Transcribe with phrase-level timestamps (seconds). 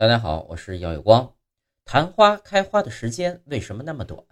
[0.00, 1.36] 大家好，我是耀有光。
[1.84, 4.24] 昙花开花的时间为什么那么短？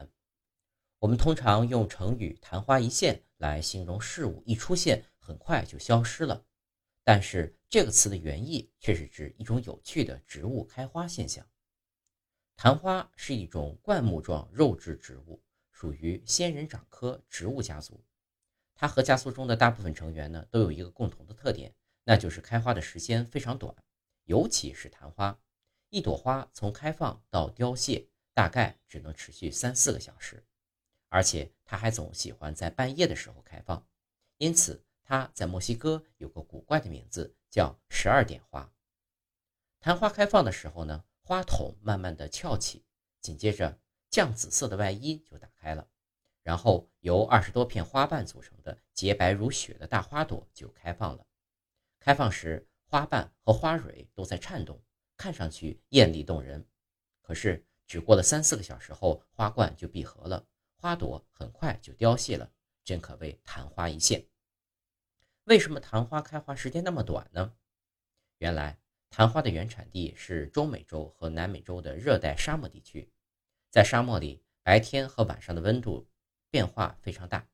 [0.99, 6.47] 我们通常用成语“昙花一现”来形容事物一出现很快就消失了，
[7.05, 11.47] 但是这个词的原意却是指一种有趣的植物开花现象。
[12.57, 15.39] 昙花是一种灌木状肉质植物，
[15.71, 18.03] 属于仙人掌科植物家族。
[18.75, 23.77] 它和家族中的大部分成员呢都有一个共同的特点，那就是开花的时间非常短，
[24.25, 25.39] 尤其是昙花。
[25.91, 30.45] 一朵花从开放到凋谢，大概只能持续三四个小时，
[31.09, 33.87] 而且它还总喜欢在半夜的时候开放，
[34.37, 38.71] 因此它在墨西哥有个古怪的名字，叫十二点花。
[39.81, 42.85] 昙花开放的时候呢，花筒慢慢的翘起，
[43.21, 43.81] 紧接着
[44.11, 45.89] 绛紫色的外衣就打开了，
[46.43, 51.25] 然后由二十多片花瓣组成的洁白如雪的大花朵就开放了。
[51.99, 54.83] 开放时，花瓣和花蕊都在颤动。
[55.19, 56.65] 看上去艳丽动人，
[57.21, 62.51] 可是只过了三四个小时后，花冠就闭合了，花朵很快就凋谢了，
[62.85, 64.25] 真可谓昙花一现。
[65.45, 67.53] 为什么昙花开花时间那么短呢？
[68.39, 68.79] 原来
[69.11, 73.11] 昙花的原产地是中美洲和南美洲的热带沙漠地区，
[73.71, 76.09] 在沙漠里，白天和晚上的温度
[76.49, 77.49] 变化非常大，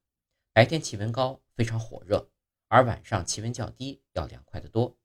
[0.52, 2.28] 白天气温高，非常火热，
[2.68, 4.98] 而晚上气温较低，要凉快得多。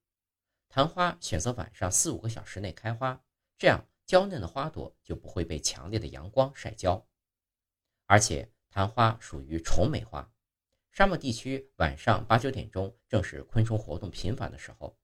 [0.79, 3.21] 昙花选择晚上四五个小时内开花，
[3.57, 7.05] 这样娇嫩的花朵就不会被强烈的阳光晒焦。
[8.05, 10.31] 而且昙花属于虫媒花，
[10.93, 14.97] 沙漠地区晚上八九点钟正是昆虫活动频繁的时候，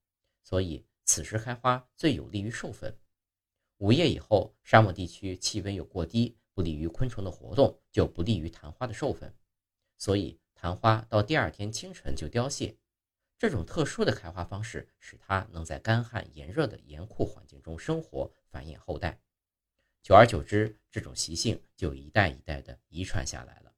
[0.46, 2.98] 所以此时开花最有利于授粉。
[3.80, 9.36] 午夜以后，沙漠地区气温又过低，不利于昆虫的活动，就不利于昙花的授粉，
[9.98, 12.78] 所以昙花到第二天清晨就凋谢。
[13.38, 19.20] 这种特殊的开花方式，使它能在干旱炎热的严酷环境中生活、繁衍后代。
[20.02, 23.75] 久而久之，这种习性就一代一代的遗传下来了。